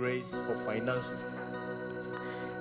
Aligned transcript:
grace 0.00 0.40
for 0.46 0.54
finances. 0.64 1.26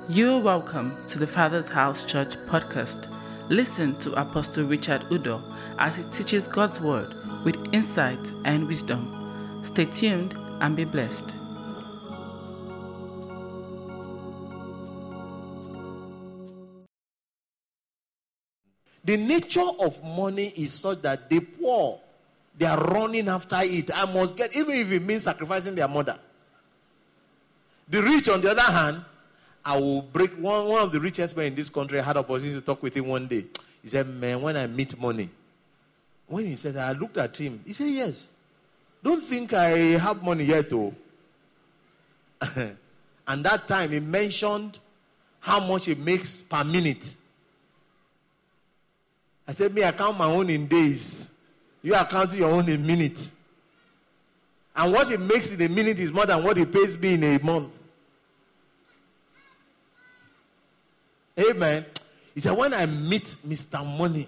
You're 0.10 0.40
welcome 0.40 0.98
to 1.08 1.18
the 1.18 1.26
Father's 1.26 1.70
House 1.70 2.04
Church 2.04 2.36
podcast. 2.48 3.08
Listen 3.48 3.98
to 4.00 4.12
Apostle 4.20 4.66
Richard 4.66 5.04
Udoh 5.04 5.42
as 5.78 5.96
he 5.96 6.04
teaches 6.04 6.50
God's 6.50 6.82
Word 6.82 7.16
with 7.46 7.56
insight 7.74 8.20
and 8.44 8.68
wisdom. 8.68 9.62
Stay 9.64 9.86
tuned 9.86 10.36
and 10.60 10.76
be 10.76 10.84
blessed. 10.84 11.30
The 19.06 19.16
nature 19.16 19.72
of 19.80 20.04
money 20.04 20.52
is 20.58 20.74
such 20.74 21.04
that 21.04 21.30
the 21.30 21.40
poor, 21.40 22.02
they 22.58 22.66
are 22.66 22.84
running 22.84 23.30
after 23.30 23.60
it. 23.62 23.92
I 23.96 24.12
must 24.12 24.36
get, 24.36 24.54
even 24.58 24.76
if 24.76 24.92
it 24.92 25.02
means 25.02 25.24
sacrificing 25.24 25.76
their 25.76 25.88
mother. 25.88 26.20
The 27.90 28.04
rich, 28.04 28.30
on 28.30 28.42
the 28.42 28.52
other 28.52 28.62
hand, 28.62 29.04
I 29.66 29.78
will 29.78 30.02
break 30.02 30.32
one, 30.34 30.68
one 30.68 30.82
of 30.82 30.92
the 30.92 31.00
richest 31.00 31.36
men 31.36 31.48
in 31.48 31.56
this 31.56 31.70
country. 31.70 32.00
I 32.00 32.04
had 32.04 32.16
an 32.16 32.20
opportunity 32.24 32.60
to 32.60 32.62
talk 32.62 32.82
with 32.84 32.96
him 32.96 33.08
one 33.08 33.28
day. 33.28 33.46
He 33.82 33.88
said, 33.88 34.08
Man, 34.08 34.42
when 34.42 34.56
I 34.56 34.68
meet 34.68 35.00
money, 35.00 35.30
when 36.28 36.46
he 36.46 36.56
said, 36.56 36.78
I 36.78 36.92
looked 36.92 37.18
at 37.18 37.36
him, 37.36 37.62
he 37.66 37.74
said, 37.74 37.88
Yes. 37.88 38.30
Don't 39.02 39.24
think 39.24 39.54
I 39.54 39.70
have 39.98 40.22
money 40.22 40.44
yet, 40.44 40.70
though. 40.70 40.94
Oh. 42.42 42.72
and 43.28 43.46
that 43.46 43.68
time 43.68 43.92
he 43.92 44.00
mentioned 44.00 44.78
how 45.40 45.60
much 45.60 45.86
he 45.86 45.96
makes 45.96 46.42
per 46.42 46.64
minute. 46.64 47.16
I 49.48 49.52
said, 49.54 49.74
Me, 49.74 49.84
I 49.84 49.92
count 49.92 50.18
my 50.18 50.26
own 50.26 50.50
in 50.50 50.68
days. 50.68 51.28
You 51.82 51.96
are 51.96 52.06
counting 52.06 52.40
your 52.40 52.52
own 52.52 52.68
in 52.70 52.86
minutes. 52.86 53.32
And 54.76 54.94
what 54.94 55.10
he 55.10 55.18
makes 55.18 55.52
in 55.52 55.62
a 55.62 55.68
minute 55.68 56.00
is 56.00 56.12
more 56.12 56.26
than 56.26 56.44
what 56.44 56.56
he 56.56 56.66
pays 56.66 56.98
me 56.98 57.16
in 57.16 57.24
a 57.24 57.38
month. 57.40 57.70
Amen. 61.40 61.86
He 62.34 62.42
said, 62.42 62.58
When 62.58 62.74
I 62.74 62.86
meet 62.86 63.36
Mr. 63.48 63.86
Money, 63.98 64.28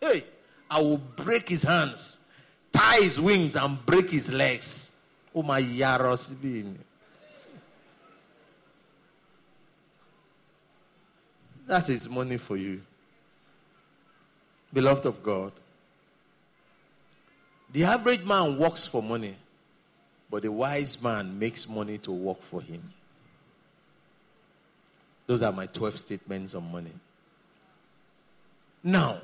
hey, 0.00 0.24
I 0.70 0.80
will 0.80 0.98
break 0.98 1.48
his 1.48 1.62
hands, 1.62 2.18
tie 2.72 3.00
his 3.00 3.20
wings, 3.20 3.56
and 3.56 3.84
break 3.86 4.10
his 4.10 4.32
legs. 4.32 4.92
Oh, 5.34 5.42
my 5.42 5.62
yaros 5.62 6.40
being. 6.40 6.78
That 11.66 11.88
is 11.88 12.08
money 12.08 12.36
for 12.36 12.56
you. 12.56 12.80
Beloved 14.72 15.06
of 15.06 15.22
God. 15.22 15.52
The 17.72 17.84
average 17.84 18.24
man 18.24 18.58
works 18.58 18.86
for 18.86 19.00
money, 19.00 19.36
but 20.28 20.42
the 20.42 20.50
wise 20.50 21.00
man 21.00 21.38
makes 21.38 21.68
money 21.68 21.98
to 21.98 22.10
work 22.10 22.42
for 22.42 22.60
him. 22.60 22.92
Those 25.30 25.42
are 25.42 25.52
my 25.52 25.66
12 25.66 25.96
statements 25.96 26.56
on 26.56 26.72
money. 26.72 26.90
Now, 28.82 29.20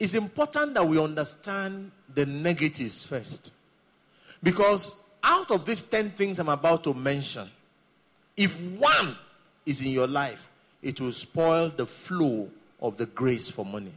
it's 0.00 0.14
important 0.14 0.74
that 0.74 0.84
we 0.84 0.98
understand 0.98 1.92
the 2.12 2.26
negatives 2.26 3.04
first. 3.04 3.52
Because 4.42 5.00
out 5.22 5.52
of 5.52 5.64
these 5.64 5.80
10 5.82 6.10
things 6.10 6.40
I'm 6.40 6.48
about 6.48 6.82
to 6.82 6.92
mention, 6.92 7.48
if 8.36 8.60
one 8.60 9.16
is 9.64 9.80
in 9.80 9.92
your 9.92 10.08
life, 10.08 10.48
it 10.82 11.00
will 11.00 11.12
spoil 11.12 11.68
the 11.68 11.86
flow 11.86 12.50
of 12.82 12.96
the 12.96 13.06
grace 13.06 13.48
for 13.48 13.64
money 13.64 13.94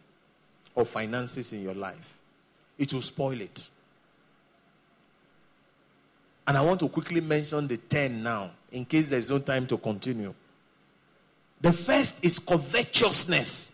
or 0.76 0.86
finances 0.86 1.54
in 1.54 1.64
your 1.64 1.74
life. 1.74 2.18
It 2.78 2.94
will 2.94 3.02
spoil 3.02 3.42
it. 3.42 3.68
And 6.50 6.58
I 6.58 6.62
want 6.62 6.80
to 6.80 6.90
quickly 6.90 7.22
mention 7.22 7.68
the 7.68 7.78
10 7.78 8.24
now, 8.24 8.50
in 8.72 8.84
case 8.84 9.12
there's 9.12 9.30
no 9.30 9.38
time 9.38 9.68
to 9.68 9.78
continue. 9.78 10.34
The 11.62 11.72
first 11.72 12.26
is 12.26 12.40
covetousness. 12.40 13.74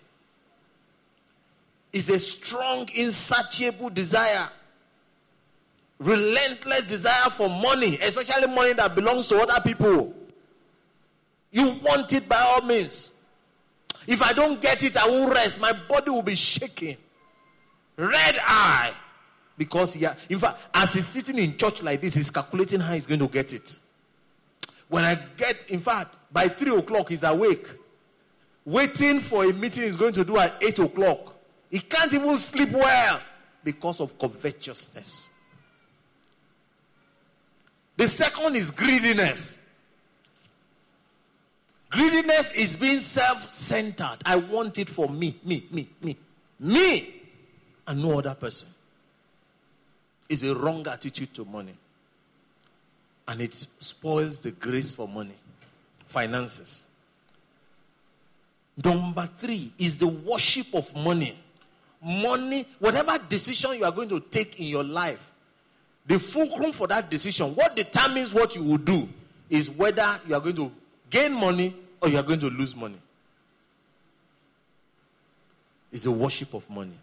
Is 1.93 2.09
a 2.09 2.19
strong, 2.19 2.89
insatiable 2.93 3.91
desire, 3.91 4.49
relentless 5.99 6.89
desire 6.89 7.29
for 7.29 7.47
money, 7.47 7.97
especially 8.01 8.53
money 8.53 8.73
that 8.73 8.93
belongs 8.93 9.29
to 9.29 9.37
other 9.37 9.61
people. 9.61 10.13
You 11.51 11.79
want 11.81 12.11
it 12.11 12.27
by 12.27 12.41
all 12.41 12.61
means. 12.61 13.13
If 14.05 14.21
I 14.21 14.33
don't 14.33 14.59
get 14.59 14.83
it, 14.83 14.97
I 14.97 15.07
won't 15.07 15.33
rest. 15.33 15.61
My 15.61 15.71
body 15.71 16.09
will 16.09 16.21
be 16.21 16.35
shaking. 16.35 16.97
Red 17.95 18.37
eye. 18.41 18.91
Because 19.57 19.93
he, 19.93 20.05
in 20.29 20.39
fact, 20.39 20.59
as 20.73 20.93
he's 20.93 21.07
sitting 21.07 21.37
in 21.37 21.57
church 21.57 21.81
like 21.81 22.01
this, 22.01 22.13
he's 22.13 22.29
calculating 22.29 22.79
how 22.79 22.93
he's 22.93 23.05
going 23.05 23.19
to 23.21 23.27
get 23.27 23.53
it. 23.53 23.79
When 24.89 25.03
I 25.03 25.15
get, 25.37 25.69
in 25.69 25.79
fact, 25.79 26.19
by 26.31 26.47
three 26.47 26.75
o'clock, 26.75 27.09
he's 27.09 27.23
awake, 27.23 27.67
waiting 28.65 29.19
for 29.19 29.45
a 29.45 29.53
meeting 29.53 29.83
he's 29.83 29.95
going 29.95 30.13
to 30.13 30.25
do 30.25 30.37
at 30.37 30.61
eight 30.61 30.79
o'clock. 30.79 31.35
He 31.69 31.79
can't 31.79 32.13
even 32.13 32.37
sleep 32.37 32.71
well 32.71 33.19
because 33.63 33.99
of 33.99 34.17
covetousness. 34.19 35.29
The 37.97 38.07
second 38.07 38.55
is 38.55 38.71
greediness. 38.71 39.59
Greediness 41.89 42.51
is 42.51 42.75
being 42.75 42.99
self 42.99 43.49
centered. 43.49 44.17
I 44.25 44.35
want 44.35 44.77
it 44.79 44.89
for 44.89 45.07
me, 45.07 45.39
me, 45.45 45.65
me, 45.71 45.89
me, 46.01 46.17
me, 46.59 47.21
and 47.87 48.01
no 48.01 48.19
other 48.19 48.35
person. 48.35 48.67
It's 50.27 50.43
a 50.43 50.55
wrong 50.55 50.87
attitude 50.87 51.33
to 51.35 51.45
money. 51.45 51.75
And 53.27 53.41
it 53.41 53.53
spoils 53.79 54.39
the 54.39 54.51
grace 54.51 54.93
for 54.93 55.07
money, 55.07 55.35
finances. 56.05 56.85
Number 58.83 59.27
three 59.37 59.73
is 59.77 59.97
the 59.97 60.07
worship 60.07 60.73
of 60.73 60.93
money. 60.95 61.37
Money, 62.01 62.67
whatever 62.77 63.17
decision 63.29 63.77
you 63.77 63.85
are 63.85 63.91
going 63.91 64.09
to 64.09 64.19
take 64.19 64.59
in 64.59 64.67
your 64.67 64.83
life, 64.83 65.31
the 66.05 66.19
fulcrum 66.19 66.71
for 66.71 66.85
that 66.87 67.09
decision, 67.09 67.55
what 67.55 67.75
determines 67.75 68.33
what 68.33 68.55
you 68.55 68.63
will 68.63 68.77
do, 68.77 69.09
is 69.49 69.71
whether 69.71 70.19
you 70.27 70.35
are 70.35 70.41
going 70.41 70.55
to 70.55 70.71
gain 71.09 71.33
money 71.33 71.75
or 72.01 72.09
you 72.09 72.17
are 72.17 72.23
going 72.23 72.39
to 72.39 72.49
lose 72.49 72.75
money. 72.75 72.99
It's 75.91 76.05
a 76.05 76.11
worship 76.11 76.53
of 76.53 76.69
money. 76.69 76.99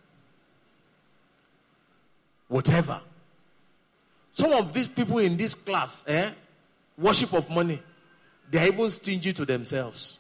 Whatever. 2.48 3.00
Some 4.32 4.52
of 4.52 4.72
these 4.72 4.88
people 4.88 5.18
in 5.18 5.36
this 5.36 5.54
class, 5.54 6.04
eh, 6.06 6.30
worship 6.96 7.32
of 7.34 7.50
money, 7.50 7.80
they 8.50 8.58
are 8.58 8.66
even 8.66 8.90
stingy 8.90 9.32
to 9.32 9.44
themselves. 9.44 10.18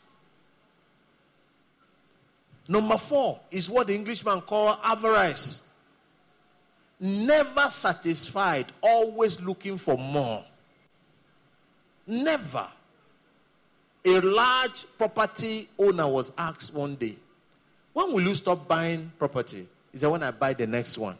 Number 2.68 2.96
four 2.96 3.40
is 3.50 3.68
what 3.68 3.88
the 3.88 3.94
Englishman 3.94 4.40
call 4.42 4.78
avarice. 4.82 5.62
Never 7.00 7.68
satisfied, 7.68 8.72
always 8.80 9.40
looking 9.40 9.76
for 9.76 9.98
more. 9.98 10.44
Never. 12.06 12.68
A 14.04 14.20
large 14.20 14.84
property 14.98 15.68
owner 15.78 16.06
was 16.08 16.32
asked 16.36 16.72
one 16.74 16.94
day, 16.96 17.16
When 17.92 18.12
will 18.12 18.22
you 18.22 18.34
stop 18.34 18.66
buying 18.68 19.12
property? 19.18 19.66
He 19.90 19.98
said, 19.98 20.08
When 20.10 20.22
I 20.22 20.30
buy 20.30 20.54
the 20.54 20.66
next 20.66 20.98
one. 20.98 21.18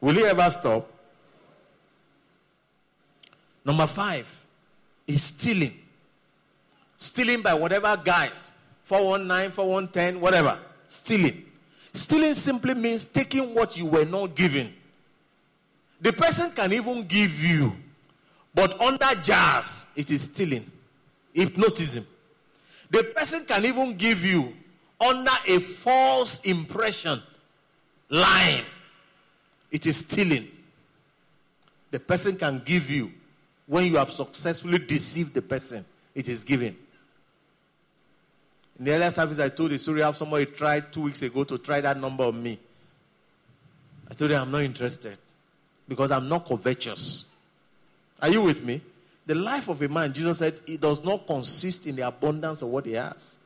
Will 0.00 0.14
you 0.14 0.26
ever 0.26 0.48
stop? 0.50 0.88
Number 3.68 3.86
five 3.86 4.26
is 5.06 5.24
stealing. 5.24 5.74
Stealing 6.96 7.42
by 7.42 7.52
whatever 7.52 8.00
guise 8.02 8.50
419, 8.84 9.50
4110, 9.50 10.20
whatever. 10.22 10.58
Stealing. 10.88 11.44
Stealing 11.92 12.32
simply 12.32 12.72
means 12.72 13.04
taking 13.04 13.54
what 13.54 13.76
you 13.76 13.84
were 13.84 14.06
not 14.06 14.34
given. 14.34 14.72
The 16.00 16.14
person 16.14 16.50
can 16.52 16.72
even 16.72 17.02
give 17.02 17.44
you, 17.44 17.74
but 18.54 18.80
under 18.80 19.14
jars, 19.22 19.88
it 19.94 20.10
is 20.10 20.22
stealing. 20.22 20.64
Hypnotism. 21.34 22.06
The 22.90 23.04
person 23.14 23.44
can 23.44 23.66
even 23.66 23.92
give 23.98 24.24
you 24.24 24.54
under 24.98 25.32
a 25.46 25.58
false 25.58 26.40
impression, 26.40 27.22
lying. 28.08 28.64
It 29.70 29.84
is 29.84 29.98
stealing. 29.98 30.48
The 31.90 32.00
person 32.00 32.34
can 32.38 32.62
give 32.64 32.90
you 32.90 33.12
when 33.68 33.84
you 33.84 33.98
have 33.98 34.10
successfully 34.10 34.78
deceived 34.78 35.34
the 35.34 35.42
person. 35.42 35.84
It 36.14 36.28
is 36.28 36.42
given. 36.42 36.74
In 38.78 38.84
the 38.84 38.92
earlier 38.92 39.10
service, 39.10 39.38
I 39.38 39.50
told 39.50 39.70
the 39.70 39.78
story 39.78 40.02
of 40.02 40.16
somebody 40.16 40.46
tried 40.46 40.90
two 40.92 41.02
weeks 41.02 41.22
ago 41.22 41.44
to 41.44 41.58
try 41.58 41.80
that 41.82 42.00
number 42.00 42.24
on 42.24 42.42
me. 42.42 42.58
I 44.10 44.14
told 44.14 44.30
him 44.30 44.40
I'm 44.40 44.50
not 44.50 44.62
interested 44.62 45.18
because 45.86 46.10
I'm 46.10 46.28
not 46.28 46.46
covetous. 46.46 47.26
Are 48.20 48.30
you 48.30 48.42
with 48.42 48.64
me? 48.64 48.80
The 49.26 49.34
life 49.34 49.68
of 49.68 49.82
a 49.82 49.88
man, 49.88 50.14
Jesus 50.14 50.38
said, 50.38 50.60
it 50.66 50.80
does 50.80 51.04
not 51.04 51.26
consist 51.26 51.86
in 51.86 51.96
the 51.96 52.06
abundance 52.06 52.62
of 52.62 52.68
what 52.68 52.86
he 52.86 52.92
has. 52.92 53.36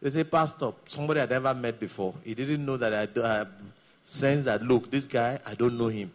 They 0.00 0.08
say, 0.08 0.24
Pastor, 0.24 0.72
somebody 0.86 1.20
I'd 1.20 1.28
never 1.28 1.52
met 1.52 1.78
before. 1.78 2.14
He 2.24 2.32
didn't 2.32 2.64
know 2.64 2.78
that 2.78 2.94
I, 2.94 3.20
I 3.22 3.46
sense 4.04 4.46
that, 4.46 4.62
look, 4.62 4.90
this 4.90 5.04
guy, 5.04 5.38
I 5.44 5.54
don't 5.54 5.76
know 5.76 5.88
him. 5.88 6.12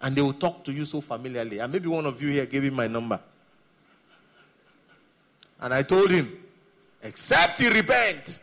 And 0.00 0.14
they 0.14 0.22
will 0.22 0.34
talk 0.34 0.64
to 0.64 0.72
you 0.72 0.84
so 0.84 1.00
familiarly. 1.00 1.58
And 1.58 1.72
maybe 1.72 1.88
one 1.88 2.06
of 2.06 2.20
you 2.20 2.28
here 2.28 2.46
gave 2.46 2.64
him 2.64 2.74
my 2.74 2.86
number. 2.86 3.18
And 5.60 5.72
I 5.72 5.82
told 5.82 6.10
him, 6.10 6.38
except 7.02 7.60
he 7.60 7.68
repent, 7.68 8.40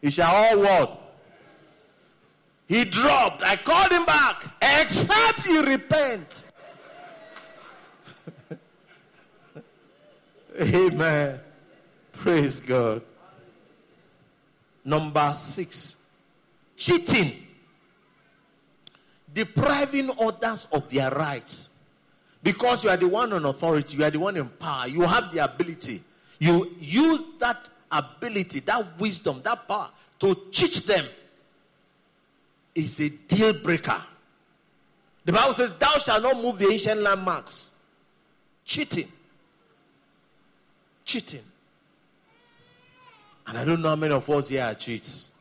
he 0.00 0.10
shall 0.10 0.34
all 0.34 0.60
what? 0.60 1.02
He 2.66 2.84
dropped. 2.84 3.42
I 3.42 3.56
called 3.56 3.92
him 3.92 4.06
back. 4.06 4.44
Except 4.62 5.46
he 5.46 5.58
repent. 5.58 6.44
Amen. 10.60 11.40
Praise 12.12 12.60
God. 12.60 13.02
Number 14.84 15.32
six, 15.34 15.96
cheating. 16.76 17.46
Depriving 19.34 20.10
others 20.20 20.66
of 20.72 20.88
their 20.90 21.10
rights. 21.10 21.70
Because 22.42 22.84
you 22.84 22.90
are 22.90 22.96
the 22.96 23.08
one 23.08 23.32
on 23.32 23.44
authority, 23.44 23.96
you 23.96 24.04
are 24.04 24.10
the 24.10 24.18
one 24.18 24.36
in 24.36 24.48
power, 24.48 24.88
you 24.88 25.02
have 25.02 25.32
the 25.32 25.38
ability. 25.44 26.02
You 26.38 26.74
use 26.78 27.22
that 27.38 27.68
ability, 27.90 28.60
that 28.60 28.98
wisdom, 28.98 29.40
that 29.44 29.68
power 29.68 29.90
to 30.18 30.36
cheat 30.50 30.86
them. 30.86 31.06
Is 32.74 33.00
a 33.00 33.10
deal 33.10 33.52
breaker. 33.52 34.02
The 35.26 35.32
Bible 35.32 35.52
says, 35.52 35.74
Thou 35.74 35.98
shalt 35.98 36.22
not 36.22 36.42
move 36.42 36.58
the 36.58 36.72
ancient 36.72 37.02
landmarks. 37.02 37.70
Cheating. 38.64 39.12
Cheating. 41.04 41.42
And 43.46 43.58
I 43.58 43.64
don't 43.64 43.82
know 43.82 43.90
how 43.90 43.96
many 43.96 44.14
of 44.14 44.28
us 44.30 44.48
here 44.48 44.64
are 44.64 44.74
cheats. 44.74 45.31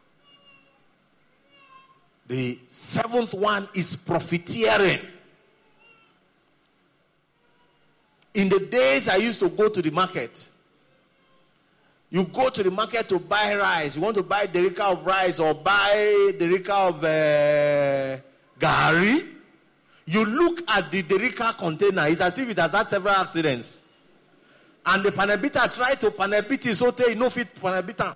The 2.31 2.57
seventh 2.69 3.33
one 3.33 3.67
is 3.73 3.93
profiteering. 3.93 5.01
In 8.33 8.47
the 8.47 8.61
days 8.61 9.09
I 9.09 9.17
used 9.17 9.41
to 9.41 9.49
go 9.49 9.67
to 9.67 9.81
the 9.81 9.91
market, 9.91 10.47
you 12.09 12.23
go 12.23 12.49
to 12.49 12.63
the 12.63 12.71
market 12.71 13.09
to 13.09 13.19
buy 13.19 13.53
rice. 13.57 13.97
You 13.97 14.03
want 14.03 14.15
to 14.15 14.23
buy 14.23 14.47
derica 14.47 14.93
of 14.93 15.05
rice 15.05 15.41
or 15.41 15.53
buy 15.53 16.31
derica 16.39 16.69
of 16.69 17.03
uh, 17.03 18.21
gari. 18.57 19.27
You 20.05 20.23
look 20.23 20.61
at 20.71 20.89
the 20.89 21.03
derica 21.03 21.57
container. 21.57 22.07
It's 22.07 22.21
as 22.21 22.39
if 22.39 22.49
it 22.49 22.59
has 22.59 22.71
had 22.71 22.87
several 22.87 23.13
accidents. 23.13 23.81
And 24.85 25.03
the 25.03 25.11
panabita 25.11 25.75
tried 25.75 25.99
to 25.99 26.11
panabit 26.11 26.65
it 26.65 26.77
so 26.77 26.91
they 26.91 27.13
no 27.13 27.29
fit 27.29 27.53
panabita. 27.55 28.15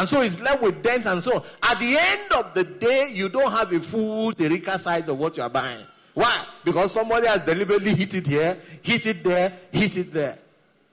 And 0.00 0.08
so 0.08 0.22
it's 0.22 0.40
left 0.40 0.62
with 0.62 0.82
dents 0.82 1.06
and 1.06 1.22
so. 1.22 1.44
At 1.62 1.78
the 1.78 1.94
end 1.98 2.32
of 2.32 2.54
the 2.54 2.64
day, 2.64 3.10
you 3.12 3.28
don't 3.28 3.52
have 3.52 3.70
a 3.70 3.80
full 3.80 4.32
derica 4.32 4.78
size 4.78 5.10
of 5.10 5.18
what 5.18 5.36
you 5.36 5.42
are 5.42 5.50
buying. 5.50 5.84
Why? 6.14 6.42
Because 6.64 6.92
somebody 6.92 7.26
has 7.26 7.42
deliberately 7.42 7.94
hit 7.94 8.14
it 8.14 8.26
here, 8.26 8.56
hit 8.80 9.04
it 9.04 9.22
there, 9.22 9.52
hit 9.70 9.98
it 9.98 10.10
there. 10.10 10.38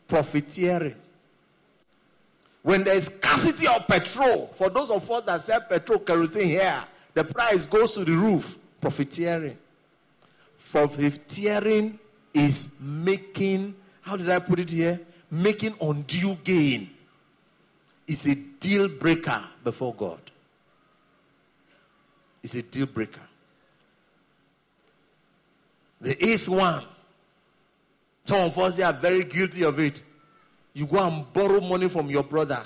Profiteering. 0.10 0.96
When 2.64 2.84
there 2.84 2.98
is 2.98 3.06
scarcity 3.06 3.66
of 3.66 3.88
petrol, 3.88 4.48
for 4.56 4.70
those 4.70 4.92
of 4.92 5.10
us 5.10 5.24
that 5.24 5.40
sell 5.40 5.62
petrol 5.62 6.00
kerosene 6.00 6.50
here, 6.50 6.84
the 7.14 7.24
price 7.24 7.66
goes 7.66 7.92
to 7.92 8.04
the 8.04 8.12
roof. 8.12 8.58
Profiteering. 8.82 9.58
Profiteering 10.70 11.98
is 12.34 12.76
making, 12.82 13.74
how 14.02 14.18
did 14.18 14.30
I 14.30 14.40
put 14.40 14.60
it 14.60 14.70
here? 14.70 15.00
Making 15.32 15.76
undue 15.80 16.36
gain. 16.44 16.90
Is 18.08 18.26
a 18.26 18.36
deal 18.36 18.88
breaker 18.88 19.44
before 19.64 19.94
God. 19.94 20.20
It's 22.42 22.56
a 22.56 22.62
deal 22.62 22.86
breaker. 22.86 23.22
The 26.00 26.26
eighth 26.26 26.48
one, 26.48 26.86
some 28.24 28.46
of 28.46 28.58
us 28.58 28.80
are 28.80 28.94
very 28.94 29.24
guilty 29.24 29.64
of 29.64 29.80
it. 29.80 30.02
You 30.74 30.86
go 30.86 31.00
and 31.06 31.34
borrow 31.34 31.60
money 31.60 31.90
from 31.90 32.10
your 32.10 32.24
brother 32.24 32.64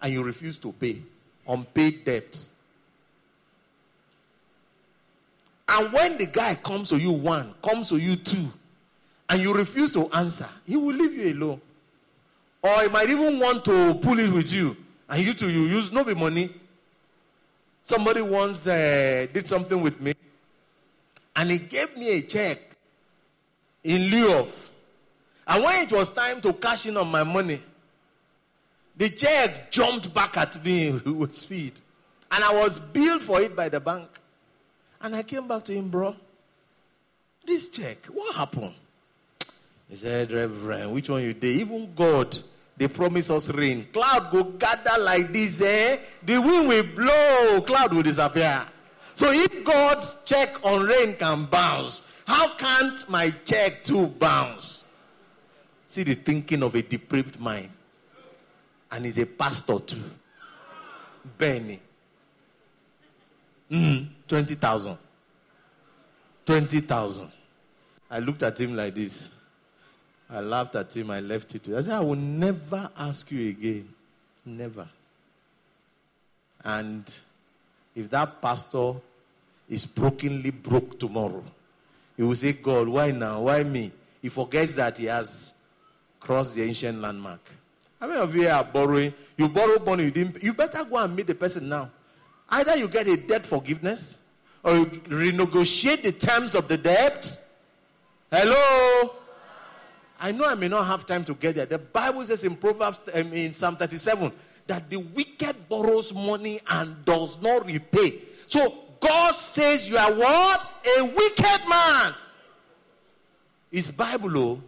and 0.00 0.12
you 0.12 0.24
refuse 0.24 0.58
to 0.60 0.72
pay. 0.72 1.00
Unpaid 1.46 2.04
debts. 2.04 2.50
And 5.68 5.92
when 5.92 6.18
the 6.18 6.26
guy 6.26 6.54
comes 6.56 6.88
to 6.88 6.98
you 6.98 7.12
one, 7.12 7.54
comes 7.62 7.88
to 7.90 7.96
you 7.96 8.16
two, 8.16 8.52
and 9.28 9.40
you 9.40 9.54
refuse 9.54 9.94
to 9.94 10.08
answer, 10.10 10.48
he 10.66 10.76
will 10.76 10.94
leave 10.94 11.14
you 11.14 11.32
alone. 11.32 11.60
Or 12.62 12.82
he 12.82 12.88
might 12.88 13.10
even 13.10 13.38
want 13.40 13.64
to 13.64 13.94
pull 13.94 14.18
it 14.18 14.32
with 14.32 14.52
you. 14.52 14.76
And 15.08 15.24
you 15.24 15.34
two, 15.34 15.50
you 15.50 15.62
use 15.62 15.90
no 15.90 16.04
be 16.04 16.14
money. 16.14 16.54
Somebody 17.82 18.22
once 18.22 18.66
uh, 18.66 19.26
did 19.32 19.46
something 19.46 19.80
with 19.80 20.00
me. 20.00 20.14
And 21.34 21.50
he 21.50 21.58
gave 21.58 21.96
me 21.96 22.10
a 22.10 22.22
check 22.22 22.58
in 23.82 24.10
lieu 24.10 24.32
of. 24.32 24.70
And 25.46 25.64
when 25.64 25.84
it 25.84 25.92
was 25.92 26.10
time 26.10 26.40
to 26.42 26.52
cash 26.52 26.86
in 26.86 26.96
on 26.96 27.08
my 27.08 27.24
money, 27.24 27.60
the 28.96 29.08
check 29.08 29.70
jumped 29.72 30.14
back 30.14 30.36
at 30.36 30.64
me 30.64 30.92
with 31.04 31.34
speed. 31.34 31.80
And 32.30 32.44
I 32.44 32.54
was 32.54 32.78
billed 32.78 33.22
for 33.22 33.40
it 33.40 33.56
by 33.56 33.68
the 33.68 33.80
bank. 33.80 34.08
And 35.00 35.16
I 35.16 35.24
came 35.24 35.48
back 35.48 35.64
to 35.64 35.72
him, 35.74 35.88
bro. 35.88 36.14
This 37.44 37.68
check, 37.68 38.06
what 38.06 38.36
happened? 38.36 38.74
He 39.88 39.96
said, 39.96 40.30
Reverend, 40.30 40.92
which 40.92 41.10
one 41.10 41.22
you 41.22 41.34
did? 41.34 41.56
Even 41.56 41.92
God, 41.94 42.38
they 42.82 42.88
promise 42.88 43.30
us 43.30 43.48
rain. 43.50 43.86
Cloud 43.92 44.32
go 44.32 44.42
gather 44.42 45.00
like 45.00 45.32
this, 45.32 45.60
eh? 45.60 45.98
The 46.20 46.36
wind 46.40 46.66
will 46.66 46.82
blow, 46.82 47.60
cloud 47.60 47.94
will 47.94 48.02
disappear. 48.02 48.66
So 49.14 49.30
if 49.30 49.62
God's 49.62 50.18
check 50.24 50.56
on 50.66 50.82
rain 50.84 51.14
can 51.14 51.44
bounce, 51.44 52.02
how 52.26 52.56
can't 52.56 53.08
my 53.08 53.30
check 53.44 53.84
too 53.84 54.08
bounce? 54.08 54.82
See 55.86 56.02
the 56.02 56.16
thinking 56.16 56.64
of 56.64 56.74
a 56.74 56.82
depraved 56.82 57.38
mind. 57.38 57.70
And 58.90 59.04
he's 59.04 59.18
a 59.18 59.26
pastor 59.26 59.78
too. 59.78 60.02
Benny. 61.38 61.80
Mm, 63.70 64.08
20,000. 64.26 64.98
20,000. 66.44 67.30
I 68.10 68.18
looked 68.18 68.42
at 68.42 68.58
him 68.58 68.74
like 68.74 68.96
this. 68.96 69.30
I 70.32 70.40
laughed 70.40 70.74
at 70.76 70.96
him. 70.96 71.10
I 71.10 71.20
left 71.20 71.54
it. 71.54 71.64
To. 71.64 71.76
I 71.76 71.82
said, 71.82 71.94
I 71.94 72.00
will 72.00 72.16
never 72.16 72.88
ask 72.96 73.30
you 73.30 73.50
again. 73.50 73.88
Never. 74.46 74.88
And 76.64 77.04
if 77.94 78.08
that 78.10 78.40
pastor 78.40 78.94
is 79.68 79.84
brokenly 79.84 80.50
broke 80.50 80.98
tomorrow, 80.98 81.44
he 82.16 82.22
will 82.22 82.34
say, 82.34 82.52
God, 82.52 82.88
why 82.88 83.10
now? 83.10 83.42
Why 83.42 83.62
me? 83.62 83.92
He 84.22 84.30
forgets 84.30 84.74
that 84.76 84.96
he 84.96 85.06
has 85.06 85.52
crossed 86.18 86.54
the 86.54 86.62
ancient 86.62 87.00
landmark. 87.00 87.40
How 88.00 88.06
many 88.06 88.20
of 88.20 88.34
you 88.34 88.48
are 88.48 88.64
borrowing? 88.64 89.12
You 89.36 89.48
borrow 89.48 89.78
money, 89.84 90.04
you 90.04 90.10
didn't. 90.10 90.42
You 90.42 90.54
better 90.54 90.84
go 90.84 90.96
and 90.96 91.14
meet 91.14 91.26
the 91.26 91.34
person 91.34 91.68
now. 91.68 91.90
Either 92.48 92.76
you 92.76 92.88
get 92.88 93.06
a 93.06 93.16
debt 93.16 93.44
forgiveness 93.44 94.16
or 94.62 94.74
you 94.76 94.86
renegotiate 94.86 96.02
the 96.02 96.12
terms 96.12 96.54
of 96.54 96.68
the 96.68 96.76
debt. 96.76 97.38
Hello? 98.30 99.14
I 100.22 100.30
know 100.30 100.46
I 100.46 100.54
may 100.54 100.68
not 100.68 100.86
have 100.86 101.04
time 101.04 101.24
to 101.24 101.34
get 101.34 101.56
there. 101.56 101.66
The 101.66 101.78
Bible 101.78 102.24
says 102.24 102.44
in 102.44 102.54
Proverbs, 102.54 103.00
um, 103.12 103.32
in 103.32 103.52
Psalm 103.52 103.76
37, 103.76 104.30
that 104.68 104.88
the 104.88 104.98
wicked 104.98 105.68
borrows 105.68 106.14
money 106.14 106.60
and 106.68 107.04
does 107.04 107.42
not 107.42 107.66
repay. 107.66 108.22
So 108.46 108.72
God 109.00 109.34
says 109.34 109.88
you 109.88 109.98
are 109.98 110.12
what? 110.12 110.70
A 110.96 111.04
wicked 111.04 111.68
man. 111.68 112.14
It's 113.72 113.90
Bible, 113.90 114.38
oh. 114.38 114.62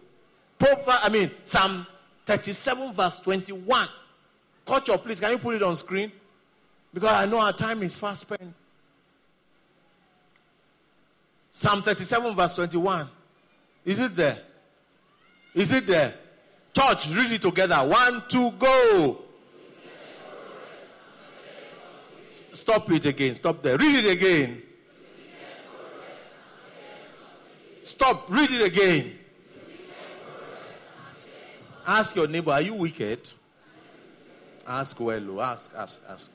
Proverbs, 0.59 0.99
I 1.03 1.09
mean, 1.09 1.31
Psalm 1.45 1.87
37, 2.27 2.93
verse 2.93 3.21
21. 3.21 3.89
Culture, 4.67 4.99
please, 4.99 5.21
can 5.21 5.31
you 5.31 5.39
put 5.39 5.55
it 5.55 5.63
on 5.63 5.77
screen? 5.77 6.11
Because 6.93 7.13
I 7.13 7.27
know 7.27 7.39
our 7.39 7.53
time 7.53 7.81
is 7.85 7.97
fast 7.97 8.23
spent. 8.23 8.53
Psalm 11.53 11.81
37, 11.81 12.35
verse 12.35 12.57
21. 12.57 13.09
Is 13.85 14.01
it 14.01 14.17
there? 14.17 14.41
Is 15.55 15.73
it 15.73 15.87
there? 15.87 16.15
Church, 16.77 17.09
read 17.11 17.31
it 17.31 17.43
together. 17.43 17.77
One, 17.77 18.25
two, 18.29 18.51
go. 18.53 19.23
Stop 22.53 22.91
it 22.91 23.07
again. 23.07 23.35
Stop 23.35 23.63
there. 23.63 23.79
Read 23.79 24.05
it 24.05 24.11
again. 24.11 24.63
Stop. 27.83 28.31
Read 28.31 28.51
it 28.51 28.65
again. 28.65 29.19
Ask 31.87 32.17
your 32.17 32.27
neighbor, 32.27 32.51
are 32.51 32.63
you 32.63 32.75
wicked? 32.75 33.21
Ask 34.67 34.99
well. 34.99 35.41
Ask, 35.43 35.73
ask, 35.77 36.01
ask. 36.09 36.31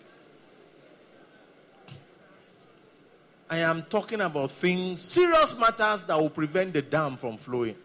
I 3.49 3.57
am 3.57 3.81
talking 3.83 4.21
about 4.21 4.51
things, 4.51 5.01
serious 5.01 5.57
matters 5.57 6.05
that 6.05 6.21
will 6.21 6.29
prevent 6.29 6.73
the 6.73 6.83
dam 6.83 7.17
from 7.17 7.35
flowing. 7.37 7.75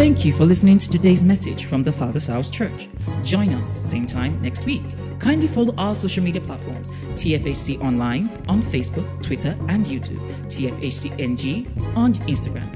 Thank 0.00 0.24
you 0.24 0.32
for 0.32 0.46
listening 0.46 0.78
to 0.78 0.88
today's 0.88 1.22
message 1.22 1.66
from 1.66 1.82
the 1.82 1.92
Father's 1.92 2.26
House 2.26 2.48
Church. 2.48 2.88
Join 3.22 3.52
us 3.52 3.68
same 3.68 4.06
time 4.06 4.40
next 4.40 4.64
week. 4.64 4.80
Kindly 5.18 5.46
follow 5.46 5.74
our 5.76 5.94
social 5.94 6.24
media 6.24 6.40
platforms 6.40 6.90
TFHC 7.20 7.78
Online 7.84 8.30
on 8.48 8.62
Facebook, 8.62 9.22
Twitter, 9.22 9.54
and 9.68 9.84
YouTube, 9.84 10.18
TFHCNG 10.46 11.94
on 11.94 12.14
Instagram. 12.14 12.74